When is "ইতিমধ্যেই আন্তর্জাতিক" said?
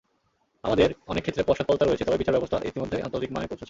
2.69-3.31